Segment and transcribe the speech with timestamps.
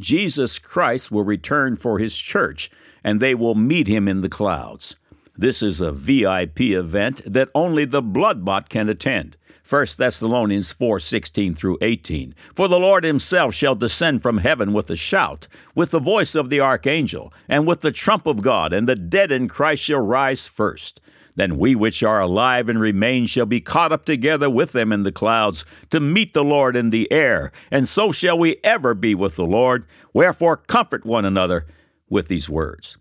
[0.00, 2.70] Jesus Christ will return for his church,
[3.04, 4.96] and they will meet him in the clouds.
[5.36, 9.36] This is a VIP event that only the bloodbought can attend.
[9.68, 12.34] 1 Thessalonians 4:16 through 18.
[12.54, 16.50] For the Lord himself shall descend from heaven with a shout, with the voice of
[16.50, 20.46] the archangel, and with the trump of God, and the dead in Christ shall rise
[20.46, 21.00] first.
[21.34, 25.02] Then we which are alive and remain shall be caught up together with them in
[25.02, 29.14] the clouds to meet the Lord in the air, and so shall we ever be
[29.14, 29.86] with the Lord.
[30.12, 31.66] Wherefore comfort one another
[32.08, 32.98] with these words.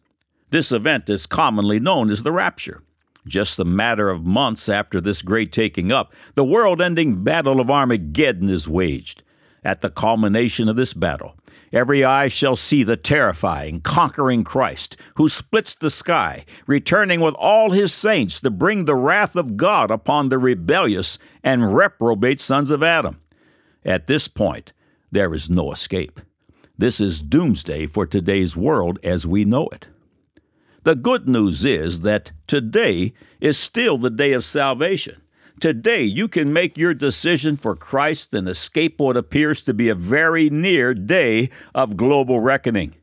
[0.50, 2.82] This event is commonly known as the rapture.
[3.28, 7.70] Just a matter of months after this great taking up, the world ending Battle of
[7.70, 9.24] Armageddon is waged.
[9.64, 11.36] At the culmination of this battle,
[11.74, 17.72] every eye shall see the terrifying, conquering Christ, who splits the sky, returning with all
[17.72, 22.84] his saints to bring the wrath of God upon the rebellious and reprobate sons of
[22.84, 23.22] Adam.
[23.86, 24.74] At this point,
[25.12, 26.20] there is no escape.
[26.78, 29.88] This is doomsday for today's world as we know it.
[30.84, 35.22] The good news is that today is still the day of salvation.
[35.62, 39.96] Today, you can make your decision for Christ and escape what appears to be a
[39.96, 42.96] very near day of global reckoning.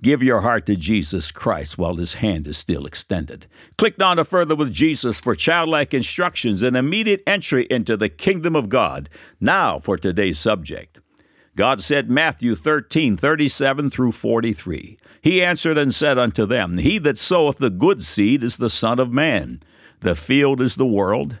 [0.00, 3.48] Give your heart to Jesus Christ while his hand is still extended.
[3.78, 8.54] Click down to Further with Jesus for childlike instructions and immediate entry into the kingdom
[8.54, 9.08] of God.
[9.40, 11.00] Now for today's subject.
[11.56, 14.98] God said, Matthew 13, 37 through 43.
[15.20, 19.00] He answered and said unto them, He that soweth the good seed is the Son
[19.00, 19.58] of Man.
[19.98, 21.40] The field is the world.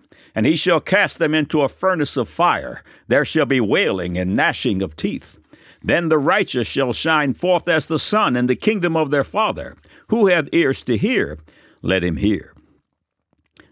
[0.33, 2.83] And he shall cast them into a furnace of fire.
[3.07, 5.37] There shall be wailing and gnashing of teeth.
[5.83, 9.75] Then the righteous shall shine forth as the sun in the kingdom of their Father.
[10.07, 11.37] Who hath ears to hear,
[11.81, 12.53] let him hear.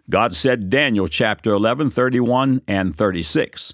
[0.10, 3.74] God said, Daniel chapter 11, 31 and 36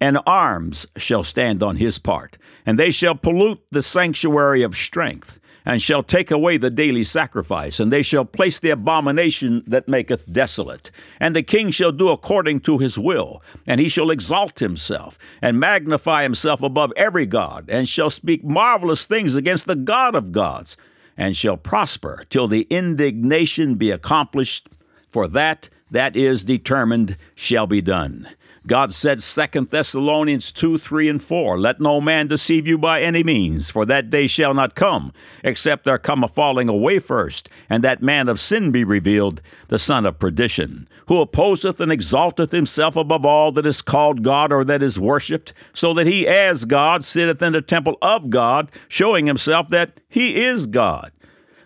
[0.00, 5.40] and arms shall stand on his part, and they shall pollute the sanctuary of strength,
[5.66, 10.32] and shall take away the daily sacrifice, and they shall place the abomination that maketh
[10.32, 10.92] desolate.
[11.18, 15.58] And the king shall do according to his will, and he shall exalt himself, and
[15.58, 20.76] magnify himself above every god, and shall speak marvelous things against the God of gods,
[21.16, 24.68] and shall prosper till the indignation be accomplished,
[25.08, 28.28] for that that is determined shall be done.
[28.66, 33.22] God said 2 Thessalonians 2, 3, and 4, Let no man deceive you by any
[33.22, 35.12] means, for that day shall not come,
[35.44, 39.78] except there come a falling away first, and that man of sin be revealed, the
[39.78, 44.64] son of perdition, who opposeth and exalteth himself above all that is called God or
[44.64, 49.26] that is worshipped, so that he as God sitteth in the temple of God, showing
[49.26, 51.12] himself that he is God.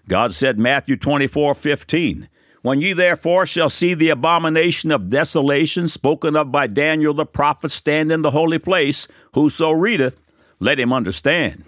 [0.07, 2.29] God said, Matthew 24, 15,
[2.63, 7.71] when ye therefore shall see the abomination of desolation spoken of by Daniel the prophet
[7.71, 10.21] stand in the holy place, whoso readeth,
[10.59, 11.65] let him understand.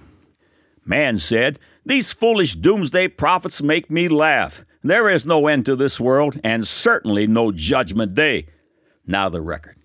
[0.84, 4.64] Man said, These foolish doomsday prophets make me laugh.
[4.82, 8.46] There is no end to this world, and certainly no judgment day.
[9.06, 9.76] Now the record.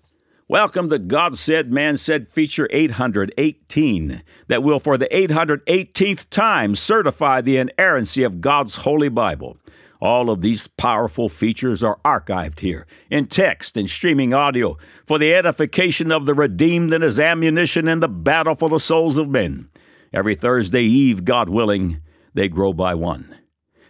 [0.48, 7.42] Welcome to God Said, Man Said feature 818 that will, for the 818th time, certify
[7.42, 9.58] the inerrancy of God's Holy Bible.
[10.00, 14.76] All of these powerful features are archived here in text and streaming audio
[15.06, 19.18] for the edification of the redeemed and as ammunition in the battle for the souls
[19.18, 19.68] of men.
[20.12, 22.00] Every Thursday eve, God willing,
[22.32, 23.36] they grow by one.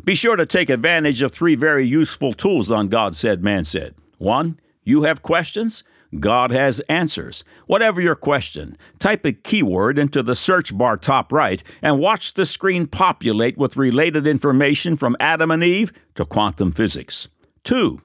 [0.02, 3.94] Be sure to take advantage of three very useful tools on God Said, Man Said.
[4.16, 5.84] One, you have questions?
[6.18, 7.44] God has answers.
[7.66, 12.46] Whatever your question, type a keyword into the search bar top right and watch the
[12.46, 17.28] screen populate with related information from Adam and Eve to quantum physics.
[17.64, 18.00] 2.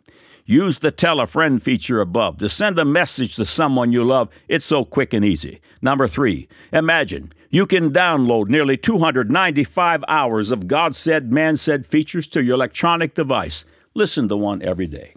[0.45, 4.27] Use the Tell a Friend feature above to send a message to someone you love.
[4.49, 5.61] It's so quick and easy.
[5.81, 6.49] Number 3.
[6.73, 12.55] Imagine you can download nearly 295 hours of God Said, Man Said features to your
[12.55, 13.63] electronic device.
[13.93, 15.13] Listen to one every day.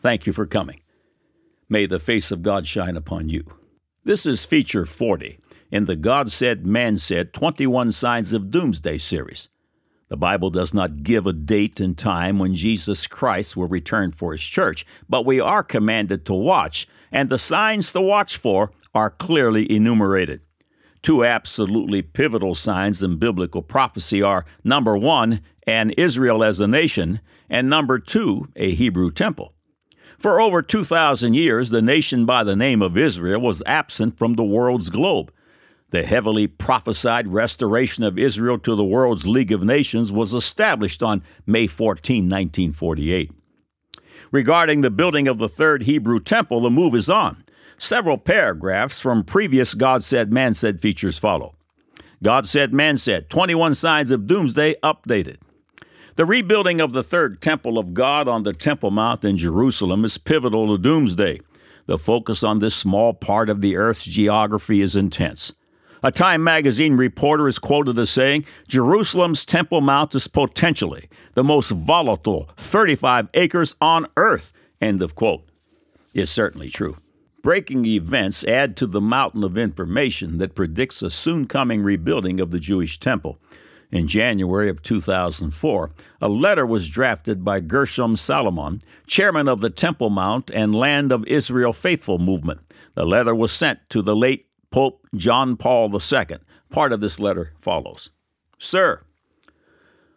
[0.00, 0.80] Thank you for coming.
[1.72, 3.44] May the face of God shine upon you.
[4.02, 5.38] This is feature 40
[5.70, 9.50] in the God Said, Man Said 21 Signs of Doomsday series.
[10.08, 14.32] The Bible does not give a date and time when Jesus Christ will return for
[14.32, 19.10] his church, but we are commanded to watch, and the signs to watch for are
[19.10, 20.40] clearly enumerated.
[21.02, 27.20] Two absolutely pivotal signs in biblical prophecy are number one, an Israel as a nation,
[27.48, 29.54] and number two, a Hebrew temple.
[30.20, 34.44] For over 2,000 years, the nation by the name of Israel was absent from the
[34.44, 35.32] world's globe.
[35.92, 41.22] The heavily prophesied restoration of Israel to the world's League of Nations was established on
[41.46, 43.32] May 14, 1948.
[44.30, 47.42] Regarding the building of the third Hebrew temple, the move is on.
[47.78, 51.54] Several paragraphs from previous God Said, Man Said features follow.
[52.22, 55.38] God Said, Man Said, 21 Signs of Doomsday updated.
[56.20, 60.18] The rebuilding of the third temple of God on the Temple Mount in Jerusalem is
[60.18, 61.40] pivotal to Doomsday.
[61.86, 65.54] The focus on this small part of the earth's geography is intense.
[66.02, 71.70] A Time magazine reporter is quoted as saying Jerusalem's Temple Mount is potentially the most
[71.70, 74.52] volatile 35 acres on earth.
[74.78, 75.48] End of quote.
[76.12, 76.98] Is certainly true.
[77.42, 82.50] Breaking events add to the mountain of information that predicts a soon coming rebuilding of
[82.50, 83.38] the Jewish temple.
[83.92, 85.90] In January of 2004,
[86.20, 91.26] a letter was drafted by Gershon Salomon, chairman of the Temple Mount and Land of
[91.26, 92.60] Israel Faithful movement.
[92.94, 96.38] The letter was sent to the late Pope John Paul II.
[96.70, 98.10] Part of this letter follows
[98.58, 99.02] Sir,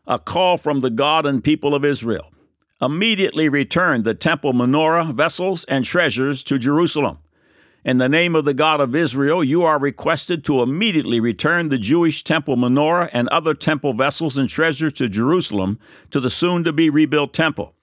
[0.05, 2.29] a call from the God and people of Israel.
[2.79, 7.19] Immediately return the temple menorah, vessels, and treasures to Jerusalem.
[7.85, 11.77] In the name of the God of Israel, you are requested to immediately return the
[11.77, 15.79] Jewish temple menorah and other temple vessels and treasures to Jerusalem
[16.11, 17.75] to the soon to be rebuilt temple.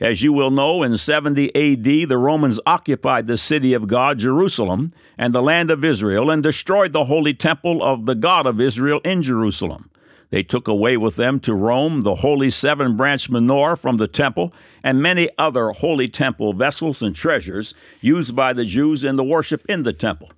[0.00, 4.92] As you will know, in 70 AD, the Romans occupied the city of God, Jerusalem,
[5.18, 9.00] and the land of Israel, and destroyed the holy temple of the God of Israel
[9.04, 9.90] in Jerusalem.
[10.34, 14.52] They took away with them to Rome the holy seven branch menorah from the temple
[14.82, 19.64] and many other holy temple vessels and treasures used by the Jews in the worship
[19.68, 20.32] in the temple.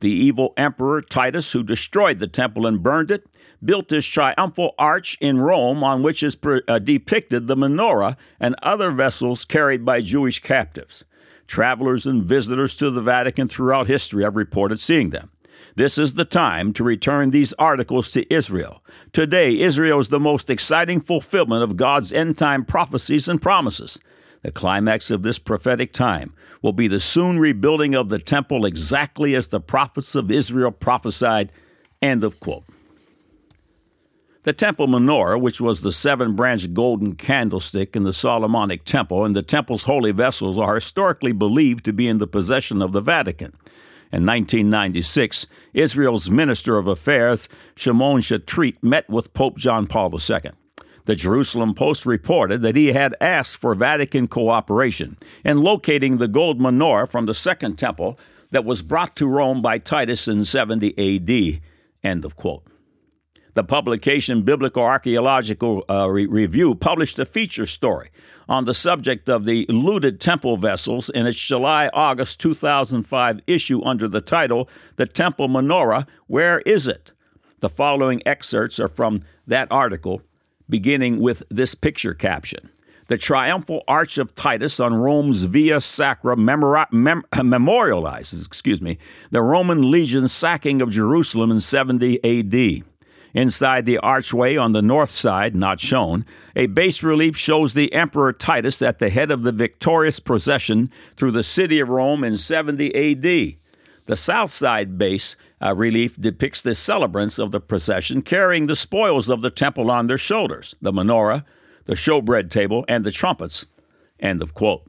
[0.00, 3.26] The evil emperor Titus, who destroyed the temple and burned it,
[3.62, 8.56] built this triumphal arch in Rome on which is pre- uh, depicted the menorah and
[8.62, 11.04] other vessels carried by Jewish captives.
[11.46, 15.28] Travelers and visitors to the Vatican throughout history have reported seeing them.
[15.74, 18.82] This is the time to return these articles to Israel.
[19.12, 23.98] Today, Israel is the most exciting fulfillment of God's end time prophecies and promises.
[24.42, 29.34] The climax of this prophetic time will be the soon rebuilding of the temple exactly
[29.34, 31.52] as the prophets of Israel prophesied.
[32.00, 32.64] End of quote.
[34.44, 39.36] The temple menorah, which was the seven branched golden candlestick in the Solomonic temple, and
[39.36, 43.54] the temple's holy vessels are historically believed to be in the possession of the Vatican.
[44.12, 50.50] In 1996, Israel's Minister of Affairs, Shimon Shetreet, met with Pope John Paul II.
[51.06, 55.16] The Jerusalem Post reported that he had asked for Vatican cooperation
[55.46, 58.18] in locating the gold menorah from the Second Temple
[58.50, 61.60] that was brought to Rome by Titus in 70 AD.
[62.04, 62.64] End of quote.
[63.54, 68.10] The publication Biblical Archaeological uh, Re- Review published a feature story
[68.48, 74.08] on the subject of the looted temple vessels in its July August 2005 issue under
[74.08, 77.12] the title The Temple Menorah Where Is It?
[77.60, 80.22] The following excerpts are from that article,
[80.70, 82.70] beginning with this picture caption.
[83.08, 88.96] The triumphal arch of Titus on Rome's Via Sacra memori- mem- memorializes, excuse me,
[89.30, 92.84] the Roman legion's sacking of Jerusalem in 70 AD.
[93.34, 98.32] Inside the archway on the north side, not shown, a bas relief shows the Emperor
[98.32, 102.94] Titus at the head of the victorious procession through the city of Rome in 70
[102.94, 103.56] AD.
[104.06, 109.30] The south side base uh, relief depicts the celebrants of the procession carrying the spoils
[109.30, 111.44] of the temple on their shoulders the menorah,
[111.86, 113.66] the showbread table, and the trumpets.
[114.20, 114.82] End of quote.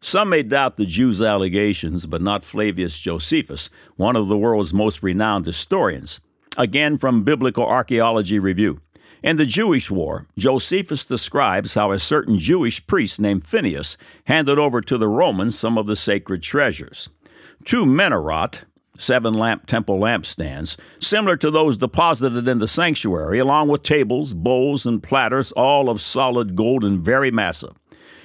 [0.00, 5.02] Some may doubt the Jews' allegations, but not Flavius Josephus, one of the world's most
[5.02, 6.20] renowned historians.
[6.56, 8.80] Again from Biblical Archaeology Review.
[9.22, 14.80] In the Jewish War, Josephus describes how a certain Jewish priest named Phineas handed over
[14.80, 17.10] to the Romans some of the sacred treasures.
[17.64, 18.62] Two menorot,
[18.98, 24.86] seven lamp temple lampstands, similar to those deposited in the sanctuary, along with tables, bowls,
[24.86, 27.74] and platters, all of solid gold and very massive.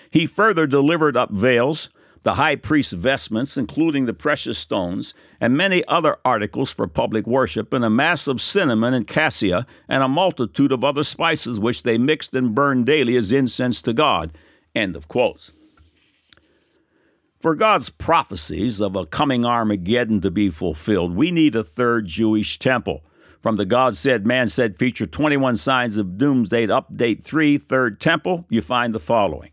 [0.09, 1.89] He further delivered up veils,
[2.23, 7.73] the high priest's vestments, including the precious stones, and many other articles for public worship,
[7.73, 11.97] and a mass of cinnamon and cassia, and a multitude of other spices which they
[11.97, 14.31] mixed and burned daily as incense to God.
[14.75, 15.51] End of quotes.
[17.39, 22.59] For God's prophecies of a coming Armageddon to be fulfilled, we need a third Jewish
[22.59, 23.03] temple.
[23.41, 28.45] From the God Said, Man Said feature 21 Signs of Doomsday Update 3, Third Temple,
[28.49, 29.49] you find the following.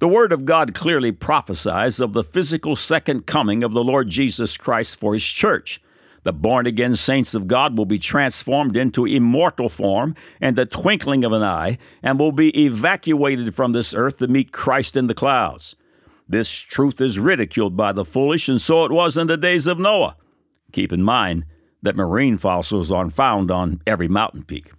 [0.00, 4.56] The Word of God clearly prophesies of the physical second coming of the Lord Jesus
[4.56, 5.78] Christ for His church.
[6.22, 11.22] The born again saints of God will be transformed into immortal form in the twinkling
[11.22, 15.14] of an eye and will be evacuated from this earth to meet Christ in the
[15.14, 15.76] clouds.
[16.26, 19.78] This truth is ridiculed by the foolish, and so it was in the days of
[19.78, 20.16] Noah.
[20.72, 21.44] Keep in mind
[21.82, 24.72] that marine fossils are found on every mountain peak.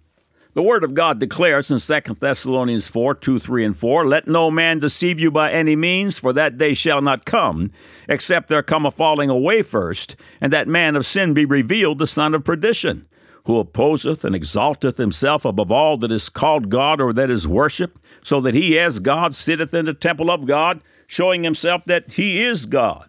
[0.54, 4.50] The Word of God declares in 2 Thessalonians 4 2, 3, and 4 Let no
[4.50, 7.70] man deceive you by any means, for that day shall not come,
[8.06, 12.06] except there come a falling away first, and that man of sin be revealed, the
[12.06, 13.08] son of perdition,
[13.46, 17.98] who opposeth and exalteth himself above all that is called God or that is worshipped,
[18.22, 22.42] so that he as God sitteth in the temple of God, showing himself that he
[22.42, 23.08] is God.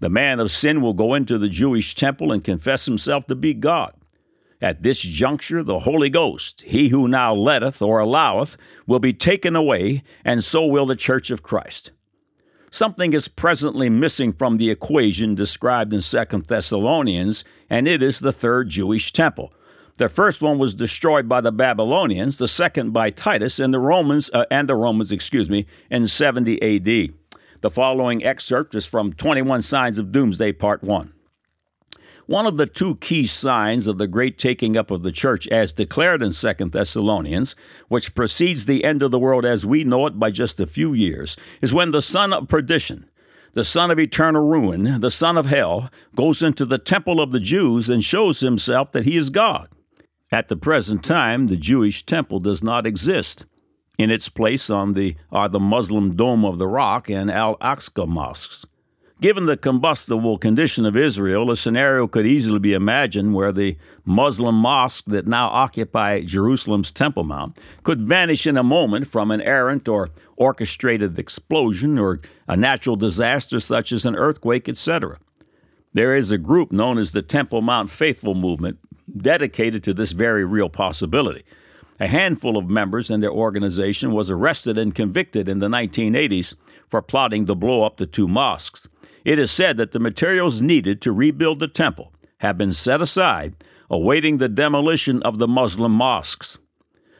[0.00, 3.52] The man of sin will go into the Jewish temple and confess himself to be
[3.52, 3.92] God.
[4.60, 9.54] At this juncture, the Holy Ghost, he who now letteth or alloweth, will be taken
[9.54, 11.92] away, and so will the church of Christ.
[12.70, 18.32] Something is presently missing from the equation described in 2 Thessalonians, and it is the
[18.32, 19.52] third Jewish temple.
[19.96, 24.28] The first one was destroyed by the Babylonians, the second by Titus and the Romans
[24.32, 27.14] uh, and the Romans, excuse me, in 70 AD.
[27.60, 31.12] The following excerpt is from 21 Signs of Doomsday Part 1.
[32.28, 35.72] One of the two key signs of the great taking up of the church, as
[35.72, 37.56] declared in 2 Thessalonians,
[37.88, 40.92] which precedes the end of the world as we know it by just a few
[40.92, 43.08] years, is when the son of perdition,
[43.54, 47.40] the son of eternal ruin, the son of hell, goes into the temple of the
[47.40, 49.70] Jews and shows himself that he is God.
[50.30, 53.46] At the present time, the Jewish temple does not exist.
[53.96, 58.06] In its place on the, are the Muslim Dome of the Rock and Al Aqsa
[58.06, 58.66] mosques.
[59.20, 64.54] Given the combustible condition of Israel, a scenario could easily be imagined where the Muslim
[64.54, 69.88] mosque that now occupy Jerusalem's Temple Mount could vanish in a moment from an errant
[69.88, 75.18] or orchestrated explosion or a natural disaster such as an earthquake, etc.
[75.94, 78.78] There is a group known as the Temple Mount Faithful Movement
[79.16, 81.42] dedicated to this very real possibility.
[81.98, 86.54] A handful of members in their organization was arrested and convicted in the 1980s
[86.86, 88.88] for plotting to blow up the two mosques.
[89.28, 93.62] It is said that the materials needed to rebuild the temple have been set aside,
[93.90, 96.56] awaiting the demolition of the Muslim mosques.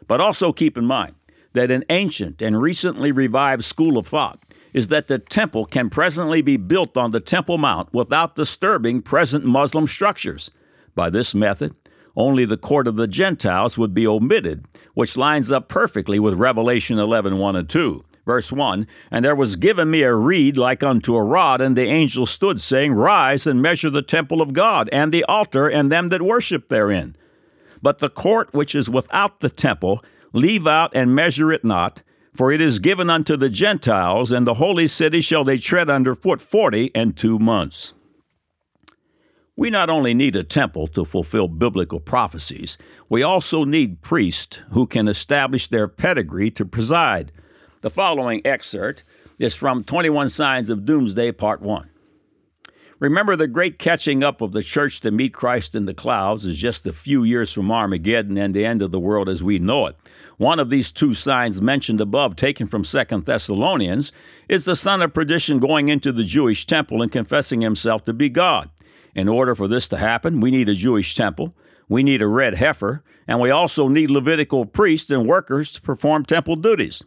[0.06, 1.16] But also keep in mind
[1.52, 4.40] that an ancient and recently revived school of thought
[4.72, 9.44] is that the temple can presently be built on the Temple Mount without disturbing present
[9.44, 10.50] Muslim structures.
[10.94, 11.74] By this method,
[12.16, 16.98] only the court of the Gentiles would be omitted, which lines up perfectly with Revelation
[16.98, 18.02] 11 1 and 2.
[18.28, 21.86] Verse 1 And there was given me a reed like unto a rod, and the
[21.86, 26.10] angel stood, saying, Rise and measure the temple of God, and the altar, and them
[26.10, 27.16] that worship therein.
[27.80, 30.04] But the court which is without the temple,
[30.34, 32.02] leave out and measure it not,
[32.34, 36.14] for it is given unto the Gentiles, and the holy city shall they tread under
[36.14, 37.94] foot forty and two months.
[39.56, 42.76] We not only need a temple to fulfill biblical prophecies,
[43.08, 47.32] we also need priests who can establish their pedigree to preside.
[47.80, 49.04] The following excerpt
[49.38, 51.88] is from 21 Signs of Doomsday, Part 1.
[52.98, 56.58] Remember, the great catching up of the church to meet Christ in the clouds is
[56.58, 59.86] just a few years from Armageddon and the end of the world as we know
[59.86, 59.96] it.
[60.38, 64.10] One of these two signs mentioned above, taken from Second Thessalonians,
[64.48, 68.28] is the son of perdition going into the Jewish temple and confessing himself to be
[68.28, 68.70] God.
[69.14, 71.54] In order for this to happen, we need a Jewish temple,
[71.88, 76.24] we need a red heifer, and we also need Levitical priests and workers to perform
[76.24, 77.04] temple duties.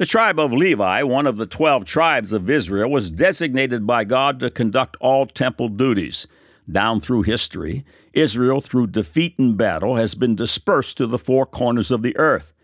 [0.00, 4.40] The tribe of Levi, one of the twelve tribes of Israel, was designated by God
[4.40, 6.26] to conduct all temple duties.
[6.72, 11.90] Down through history, Israel, through defeat in battle, has been dispersed to the four corners
[11.90, 12.54] of the earth.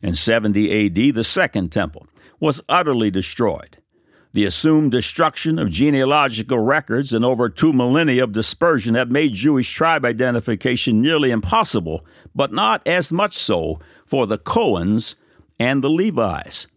[0.00, 2.06] In 70 AD, the Second Temple
[2.40, 3.76] was utterly destroyed.
[4.32, 9.70] The assumed destruction of genealogical records and over two millennia of dispersion have made Jewish
[9.70, 15.16] tribe identification nearly impossible, but not as much so for the Cohens
[15.60, 16.68] and the Levites.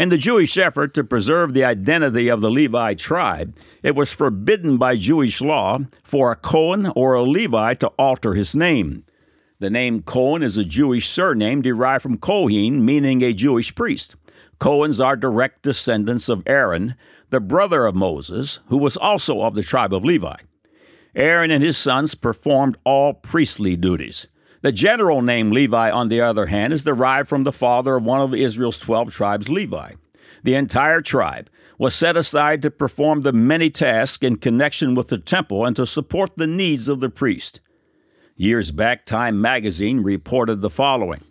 [0.00, 4.78] In the Jewish effort to preserve the identity of the Levi tribe, it was forbidden
[4.78, 9.04] by Jewish law for a Cohen or a Levi to alter his name.
[9.58, 14.16] The name Cohen is a Jewish surname derived from Kohen, meaning a Jewish priest.
[14.58, 16.94] Cohens are direct descendants of Aaron,
[17.28, 20.36] the brother of Moses, who was also of the tribe of Levi.
[21.14, 24.28] Aaron and his sons performed all priestly duties.
[24.62, 28.20] The general name Levi, on the other hand, is derived from the father of one
[28.20, 29.92] of Israel's 12 tribes, Levi.
[30.42, 31.48] The entire tribe
[31.78, 35.86] was set aside to perform the many tasks in connection with the temple and to
[35.86, 37.60] support the needs of the priest.
[38.36, 41.22] Years back, Time magazine reported the following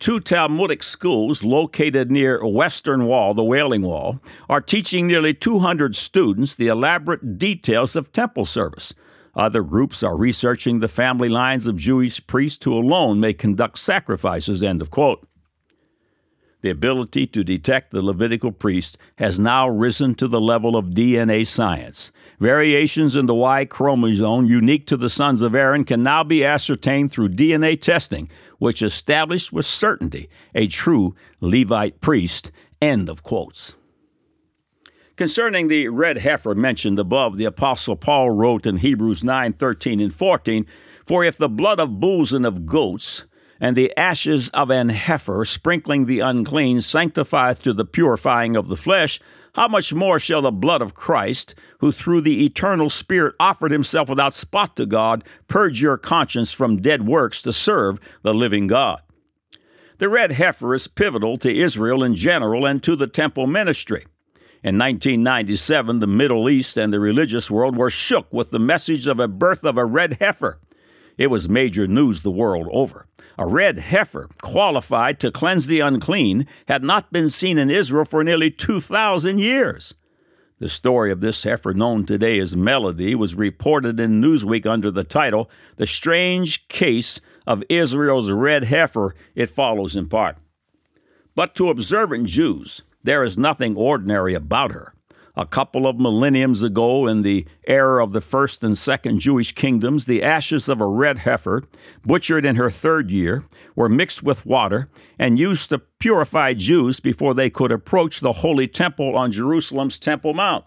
[0.00, 6.56] Two Talmudic schools located near Western Wall, the Wailing Wall, are teaching nearly 200 students
[6.56, 8.92] the elaborate details of temple service.
[9.34, 14.62] Other groups are researching the family lines of Jewish priests who alone may conduct sacrifices.
[14.62, 15.26] End of quote.
[16.60, 21.44] The ability to detect the Levitical priest has now risen to the level of DNA
[21.44, 22.12] science.
[22.38, 27.10] Variations in the Y chromosome unique to the sons of Aaron can now be ascertained
[27.10, 32.52] through DNA testing, which established with certainty a true Levite priest.
[32.80, 33.76] End of quotes.
[35.16, 40.12] Concerning the red heifer mentioned above, the Apostle Paul wrote in Hebrews 9 13 and
[40.12, 40.66] 14,
[41.04, 43.26] For if the blood of bulls and of goats,
[43.60, 48.76] and the ashes of an heifer, sprinkling the unclean, sanctifieth to the purifying of the
[48.76, 49.20] flesh,
[49.54, 54.08] how much more shall the blood of Christ, who through the eternal Spirit offered himself
[54.08, 59.02] without spot to God, purge your conscience from dead works to serve the living God?
[59.98, 64.06] The red heifer is pivotal to Israel in general and to the temple ministry.
[64.64, 69.18] In 1997, the Middle East and the religious world were shook with the message of
[69.18, 70.60] a birth of a red heifer.
[71.18, 73.08] It was major news the world over.
[73.36, 78.22] A red heifer, qualified to cleanse the unclean, had not been seen in Israel for
[78.22, 79.94] nearly 2,000 years.
[80.60, 85.02] The story of this heifer, known today as Melody, was reported in Newsweek under the
[85.02, 89.16] title The Strange Case of Israel's Red Heifer.
[89.34, 90.36] It follows in part.
[91.34, 94.94] But to observant Jews, there is nothing ordinary about her
[95.36, 100.04] a couple of millenniums ago in the era of the first and second Jewish kingdoms,
[100.04, 101.62] the ashes of a red heifer,
[102.04, 103.42] butchered in her third year,
[103.74, 108.68] were mixed with water and used to purify Jews before they could approach the holy
[108.68, 110.66] temple on Jerusalem's Temple Mount.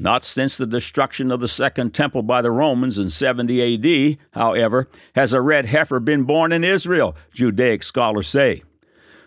[0.00, 4.88] Not since the destruction of the Second Temple by the Romans in 70 AD, however,
[5.16, 8.62] has a red heifer been born in Israel, Judaic scholars say.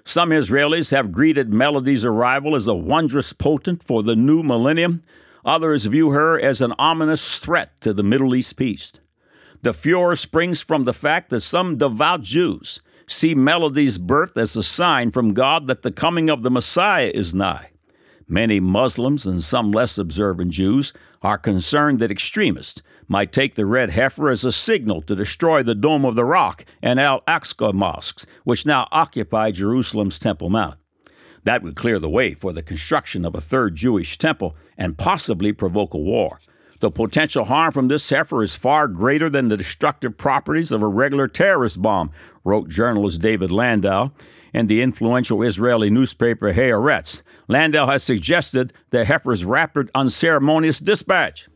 [0.04, 5.04] Some Israelis have greeted Melody's arrival as a wondrous potent for the new millennium.
[5.46, 8.94] Others view her as an ominous threat to the Middle East peace.
[9.62, 14.64] The furor springs from the fact that some devout Jews see Melody's birth as a
[14.64, 17.70] sign from God that the coming of the Messiah is nigh.
[18.28, 23.90] Many Muslims and some less observant Jews are concerned that extremists might take the red
[23.90, 28.26] heifer as a signal to destroy the Dome of the Rock and Al Aqsa mosques,
[28.46, 30.80] which now occupy Jerusalem's Temple Mount.
[31.44, 35.52] That would clear the way for the construction of a third Jewish temple and possibly
[35.52, 36.40] provoke a war.
[36.80, 40.88] The potential harm from this heifer is far greater than the destructive properties of a
[40.88, 42.12] regular terrorist bomb,
[42.46, 44.12] wrote journalist David Landau
[44.54, 47.24] in the influential Israeli newspaper Haaretz.
[47.50, 51.50] Landau has suggested the heifer's rapid, unceremonious dispatch.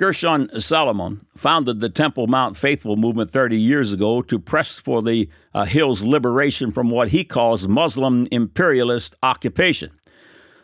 [0.00, 5.28] Gershon Salomon founded the Temple Mount Faithful movement 30 years ago to press for the
[5.52, 9.90] uh, hill's liberation from what he calls Muslim imperialist occupation.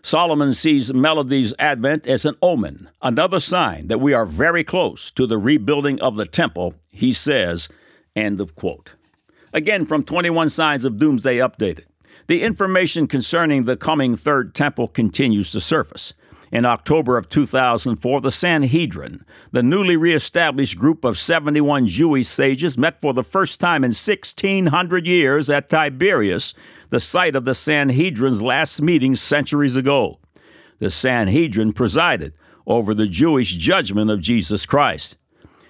[0.01, 5.27] Salomon sees Melody's advent as an omen, another sign that we are very close to
[5.27, 7.68] the rebuilding of the temple, he says.
[8.16, 8.92] End of quote.
[9.53, 11.85] Again, from 21 Signs of Doomsday Updated.
[12.27, 16.14] The information concerning the coming third temple continues to surface.
[16.52, 23.00] In October of 2004, the Sanhedrin, the newly reestablished group of 71 Jewish sages, met
[23.00, 26.54] for the first time in 1600 years at Tiberias,
[26.90, 30.20] the site of the Sanhedrin's last meeting centuries ago.
[30.78, 32.32] The Sanhedrin presided
[32.66, 35.16] over the Jewish judgment of Jesus Christ.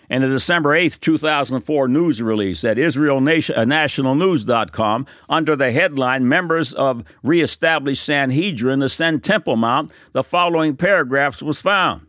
[0.09, 7.03] In a December 8, 2004 news release at IsraelNationalNews.com, uh, under the headline Members of
[7.25, 12.07] Reestablished Sanhedrin Ascend Temple Mount, the following paragraphs was found.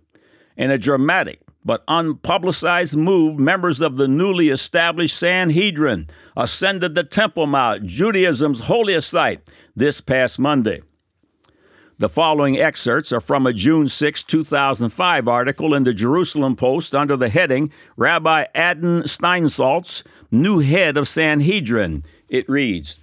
[0.56, 6.06] In a dramatic but unpublicized move, members of the newly established Sanhedrin
[6.36, 9.42] ascended the Temple Mount, Judaism's holiest site,
[9.76, 10.82] this past Monday.
[12.00, 17.18] The following excerpts are from a June 6, 2005 article in the Jerusalem Post under
[17.18, 22.04] the heading Rabbi Adin Steinsaltz, New Head of Sanhedrin.
[22.30, 23.00] It reads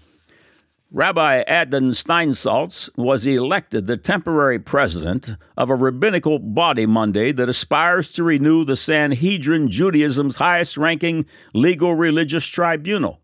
[0.92, 8.12] Rabbi Adin Steinsaltz was elected the temporary president of a rabbinical body Monday that aspires
[8.12, 13.23] to renew the Sanhedrin, Judaism's highest ranking legal religious tribunal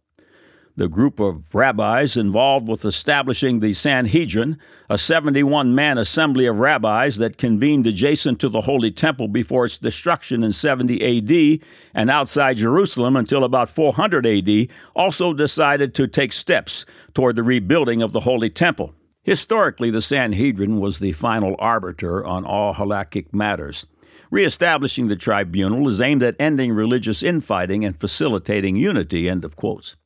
[0.81, 4.57] the group of rabbis involved with establishing the Sanhedrin,
[4.89, 9.77] a 71 man assembly of rabbis that convened adjacent to the Holy Temple before its
[9.77, 16.33] destruction in 70 AD and outside Jerusalem until about 400 AD, also decided to take
[16.33, 18.95] steps toward the rebuilding of the Holy Temple.
[19.23, 23.87] Historically, the Sanhedrin was the final arbiter on all halakhic matters.
[24.31, 29.29] Reestablishing the tribunal is aimed at ending religious infighting and facilitating unity.
[29.29, 29.97] End of quotes.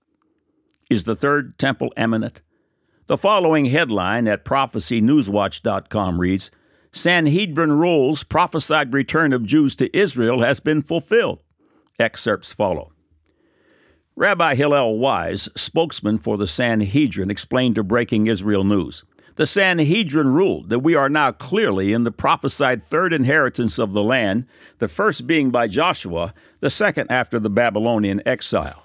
[0.91, 2.43] Is the third temple imminent?
[3.07, 6.51] The following headline at prophecynewswatch.com reads
[6.93, 11.41] Sanhedrin rules prophesied return of Jews to Israel has been fulfilled.
[11.99, 12.93] Excerpts follow.
[14.17, 20.69] Rabbi Hillel Weiss, spokesman for the Sanhedrin, explained to Breaking Israel News The Sanhedrin ruled
[20.69, 24.47] that we are now clearly in the prophesied third inheritance of the land,
[24.79, 28.84] the first being by Joshua, the second after the Babylonian exile.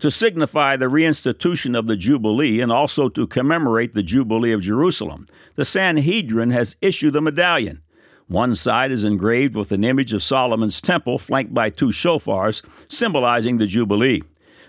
[0.00, 5.26] To signify the reinstitution of the Jubilee and also to commemorate the Jubilee of Jerusalem,
[5.56, 7.82] the Sanhedrin has issued a medallion.
[8.26, 13.58] One side is engraved with an image of Solomon's temple flanked by two shofars, symbolizing
[13.58, 14.22] the Jubilee.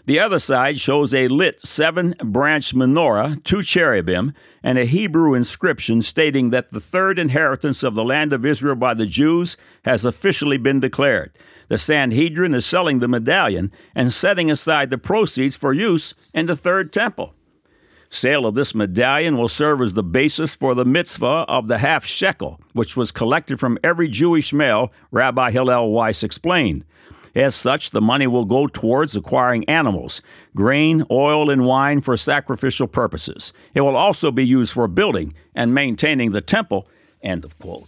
[0.05, 6.01] The other side shows a lit seven branch menorah, two cherubim, and a Hebrew inscription
[6.01, 10.57] stating that the third inheritance of the land of Israel by the Jews has officially
[10.57, 11.31] been declared.
[11.71, 16.55] The Sanhedrin is selling the medallion and setting aside the proceeds for use in the
[16.57, 17.33] third temple.
[18.09, 22.03] Sale of this medallion will serve as the basis for the mitzvah of the half
[22.03, 26.83] shekel, which was collected from every Jewish male, Rabbi Hillel Weiss explained.
[27.37, 30.21] As such, the money will go towards acquiring animals,
[30.53, 33.53] grain, oil, and wine for sacrificial purposes.
[33.73, 36.89] It will also be used for building and maintaining the temple.
[37.21, 37.87] End of quote.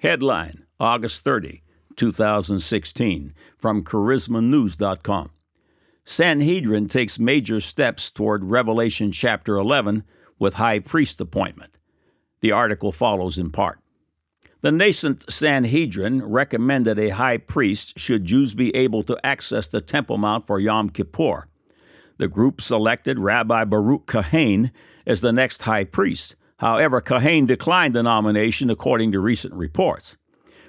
[0.00, 1.62] Headline August 30,
[1.96, 5.30] 2016, from charismanews.com.
[6.04, 10.04] Sanhedrin takes major steps toward Revelation chapter 11
[10.38, 11.78] with high priest appointment.
[12.40, 13.78] The article follows in part.
[14.60, 20.18] The nascent Sanhedrin recommended a high priest should Jews be able to access the Temple
[20.18, 21.48] Mount for Yom Kippur.
[22.18, 24.70] The group selected Rabbi Baruch Kahane
[25.06, 26.36] as the next high priest.
[26.58, 30.16] However, Kahane declined the nomination according to recent reports.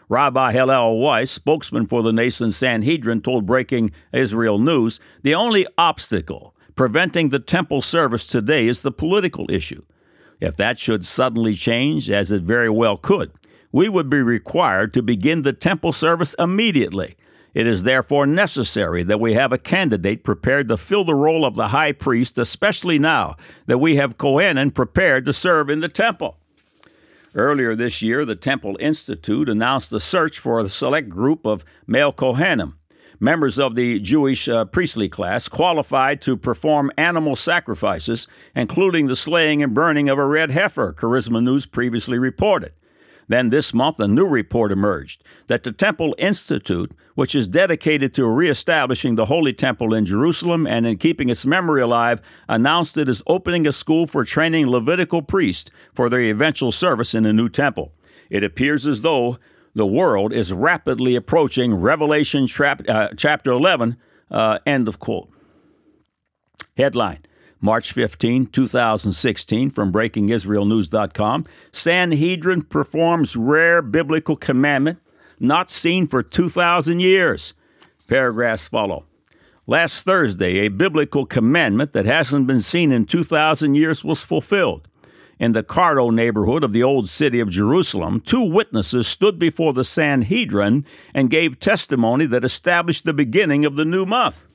[0.08, 6.56] Rabbi Hillel Weiss, spokesman for the nascent Sanhedrin, told Breaking Israel News the only obstacle
[6.76, 9.82] preventing the temple service today is the political issue.
[10.39, 13.32] If that should suddenly change, as it very well could,
[13.72, 17.15] we would be required to begin the temple service immediately.
[17.54, 21.56] It is therefore necessary that we have a candidate prepared to fill the role of
[21.56, 26.38] the high priest, especially now that we have Kohanim prepared to serve in the temple.
[27.36, 32.13] Earlier this year, the Temple Institute announced the search for a select group of male
[32.13, 32.76] Kohanim,
[33.19, 39.62] members of the Jewish uh, priestly class, qualified to perform animal sacrifices, including the slaying
[39.62, 42.71] and burning of a red heifer, Charisma News previously reported.
[43.27, 48.27] Then this month, a new report emerged that the Temple Institute, which is dedicated to
[48.27, 53.23] reestablishing the Holy Temple in Jerusalem and in keeping its memory alive, announced it is
[53.25, 57.91] opening a school for training Levitical priests for their eventual service in the new temple.
[58.29, 59.38] It appears as though
[59.73, 62.47] the world is rapidly approaching Revelation
[62.88, 63.97] uh, chapter 11,
[64.31, 65.29] uh, end of quote.
[66.77, 67.19] Headline
[67.62, 71.46] March 15, 2016, from BreakingIsraelNews.com.
[71.72, 75.00] Sanhedrin performs rare biblical commandment
[75.39, 77.54] not seen for 2,000 years.
[78.08, 79.06] Paragraphs follow.
[79.68, 84.88] Last Thursday, a biblical commandment that hasn't been seen in 2,000 years was fulfilled.
[85.39, 89.84] In the Cardo neighborhood of the old city of Jerusalem, two witnesses stood before the
[89.84, 94.46] Sanhedrin and gave testimony that established the beginning of the new month.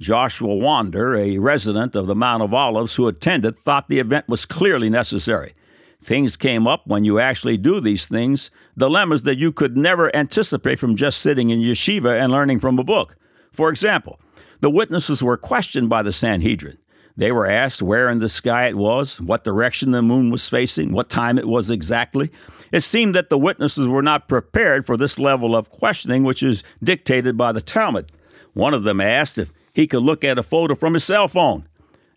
[0.00, 4.46] Joshua Wander, a resident of the Mount of Olives who attended, thought the event was
[4.46, 5.54] clearly necessary.
[6.02, 10.78] Things came up when you actually do these things, dilemmas that you could never anticipate
[10.78, 13.16] from just sitting in yeshiva and learning from a book.
[13.52, 14.20] For example,
[14.60, 16.76] the witnesses were questioned by the Sanhedrin.
[17.16, 20.92] They were asked where in the sky it was, what direction the moon was facing,
[20.92, 22.32] what time it was exactly.
[22.72, 26.64] It seemed that the witnesses were not prepared for this level of questioning, which is
[26.82, 28.10] dictated by the Talmud.
[28.52, 31.68] One of them asked if he could look at a photo from his cell phone.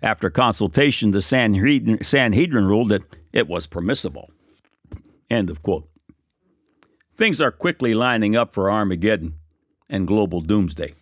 [0.01, 4.29] After consultation, the Sanhedrin, Sanhedrin ruled that it was permissible.
[5.29, 5.89] End of quote.
[7.15, 9.33] Things are quickly lining up for Armageddon
[9.89, 10.93] and global doomsday.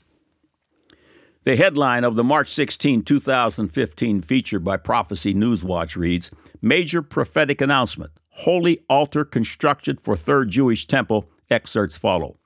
[1.44, 8.12] The headline of the March 16, 2015 feature by Prophecy Newswatch reads Major prophetic announcement
[8.30, 11.30] Holy altar constructed for Third Jewish Temple.
[11.52, 12.40] Excerpts follow.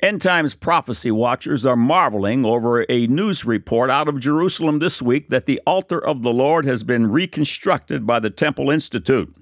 [0.00, 5.28] End Times prophecy watchers are marveling over a news report out of Jerusalem this week
[5.30, 9.34] that the altar of the Lord has been reconstructed by the Temple Institute.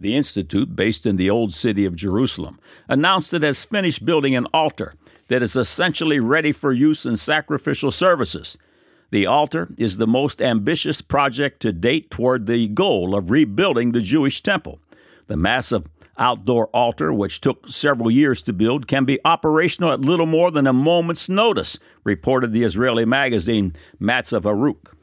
[0.00, 4.46] The Institute, based in the old city of Jerusalem, announced it has finished building an
[4.54, 4.94] altar
[5.28, 8.56] that is essentially ready for use in sacrificial services.
[9.10, 14.00] The altar is the most ambitious project to date toward the goal of rebuilding the
[14.00, 14.80] Jewish temple.
[15.26, 15.84] The massive
[16.18, 20.66] outdoor altar, which took several years to build, can be operational at little more than
[20.66, 24.94] a moment's notice, reported the Israeli magazine Matzav HaRuach.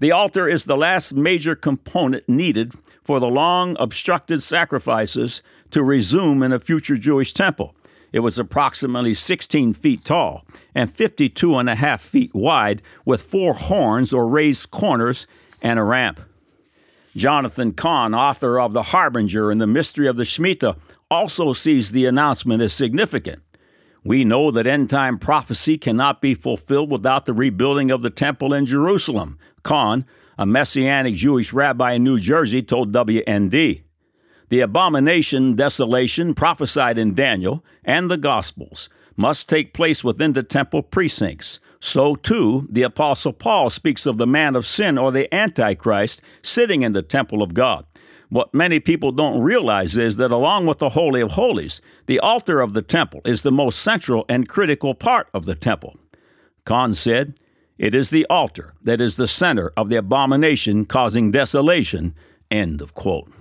[0.00, 2.72] The altar is the last major component needed
[3.04, 7.74] for the long obstructed sacrifices to resume in a future Jewish temple.
[8.12, 10.44] It was approximately 16 feet tall
[10.74, 15.26] and 52 and a half feet wide, with four horns or raised corners
[15.62, 16.20] and a ramp.
[17.16, 20.76] Jonathan Cahn, author of The Harbinger and the Mystery of the Shemitah,
[21.10, 23.42] also sees the announcement as significant.
[24.04, 28.54] We know that end time prophecy cannot be fulfilled without the rebuilding of the temple
[28.54, 29.38] in Jerusalem.
[29.62, 30.06] Cahn,
[30.38, 33.82] a Messianic Jewish rabbi in New Jersey, told WND.
[34.48, 40.82] The abomination, desolation prophesied in Daniel and the Gospels must take place within the temple
[40.82, 41.60] precincts.
[41.80, 46.82] So, too, the Apostle Paul speaks of the man of sin or the Antichrist sitting
[46.82, 47.86] in the temple of God.
[48.28, 52.60] What many people don't realize is that along with the Holy of Holies, the altar
[52.60, 55.96] of the temple is the most central and critical part of the temple.
[56.64, 57.34] Cahn said,
[57.78, 62.14] It is the altar that is the center of the abomination causing desolation.
[62.50, 63.32] End of quote.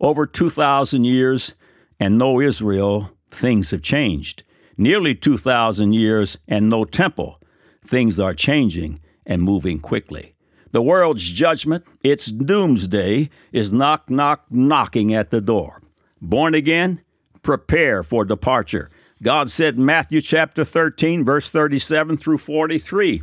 [0.00, 1.54] Over 2,000 years
[1.98, 4.42] and no Israel, things have changed.
[4.80, 7.40] Nearly 2,000 years and no temple,
[7.84, 10.36] things are changing and moving quickly.
[10.70, 15.82] The world's judgment, its doomsday, is knock, knock, knocking at the door.
[16.20, 17.00] Born again,
[17.42, 18.88] prepare for departure.
[19.20, 23.22] God said in Matthew chapter 13, verse 37 through 43.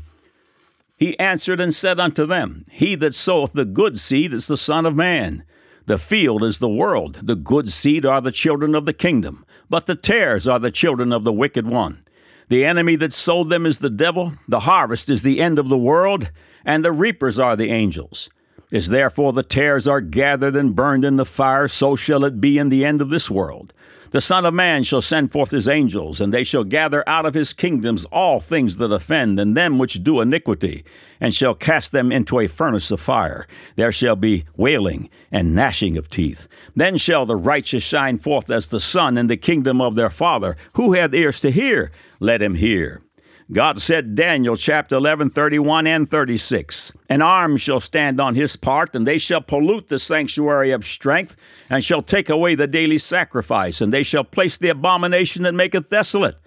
[0.98, 4.86] He answered and said unto them, He that soweth the good seed is the Son
[4.86, 5.46] of Man.
[5.88, 7.20] The field is the world.
[7.22, 11.14] The good seed are the children of the kingdom, but the tares are the children
[11.14, 12.04] of the wicked one.
[12.50, 14.34] The enemy that sowed them is the devil.
[14.48, 16.32] The harvest is the end of the world,
[16.66, 18.30] and the reapers are the angels.
[18.72, 22.58] As therefore the tares are gathered and burned in the fire, so shall it be
[22.58, 23.72] in the end of this world.
[24.12, 27.34] The Son of Man shall send forth his angels, and they shall gather out of
[27.34, 30.84] his kingdoms all things that offend, and them which do iniquity,
[31.20, 33.48] and shall cast them into a furnace of fire.
[33.76, 36.48] There shall be wailing and gnashing of teeth.
[36.76, 40.56] Then shall the righteous shine forth as the sun in the kingdom of their Father.
[40.74, 41.92] Who hath ears to hear?
[42.20, 43.05] Let him hear.
[43.52, 48.96] God said, Daniel chapter 11, 31 and 36, An arm shall stand on his part,
[48.96, 51.36] and they shall pollute the sanctuary of strength,
[51.70, 55.92] and shall take away the daily sacrifice, and they shall place the abomination that maketh
[55.92, 56.38] desolate.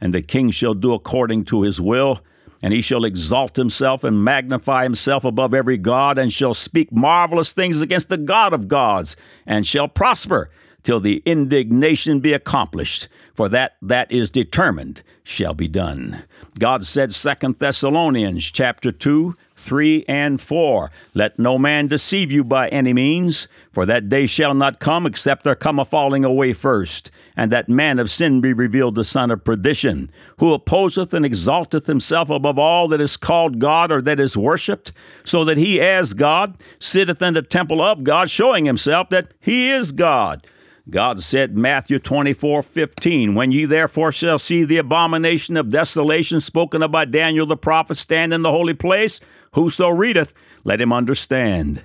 [0.00, 2.20] And the king shall do according to his will,
[2.62, 7.52] and he shall exalt himself and magnify himself above every God, and shall speak marvelous
[7.52, 10.48] things against the God of gods, and shall prosper
[10.86, 16.22] till the indignation be accomplished, for that that is determined shall be done.
[16.60, 22.68] God said 2 Thessalonians chapter 2 3 and 4 Let no man deceive you by
[22.68, 27.10] any means, for that day shall not come except there come a falling away first,
[27.36, 31.86] and that man of sin be revealed the son of perdition, who opposeth and exalteth
[31.86, 34.92] himself above all that is called God or that is worshipped,
[35.24, 39.68] so that he as God sitteth in the temple of God, showing himself that he
[39.68, 40.46] is God.
[40.88, 46.82] God said, Matthew 24, 15, When ye therefore shall see the abomination of desolation spoken
[46.82, 49.20] of by Daniel the prophet stand in the holy place,
[49.54, 51.82] whoso readeth, let him understand.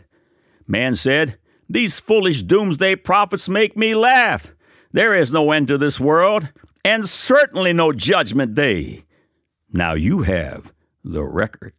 [0.67, 4.53] Man said, These foolish doomsday prophets make me laugh.
[4.91, 6.49] There is no end to this world,
[6.85, 9.05] and certainly no judgment day.
[9.73, 11.73] Now you have the record.